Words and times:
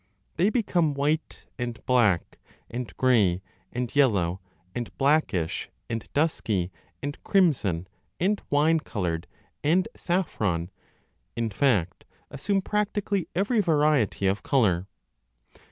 They 0.37 0.49
become 0.49 0.95
white 0.95 1.45
and 1.59 1.79
black 1.85 2.39
and 2.71 2.91
grey 2.97 3.43
and 3.71 3.95
yellow 3.95 4.41
and 4.73 4.89
blackish 4.97 5.65
1 5.67 5.73
and 5.91 6.09
dusky 6.15 6.71
and 7.03 7.23
crimson 7.23 7.87
and 8.19 8.41
wine 8.49 8.79
coloured 8.79 9.27
and 9.63 9.87
saffron 9.95 10.71
in 11.35 11.51
fact, 11.51 12.05
assume 12.31 12.63
795 12.63 12.63
b 12.63 12.67
practically 12.67 13.27
every 13.35 13.59
variety 13.59 14.25
of 14.25 14.41
colour. 14.41 14.87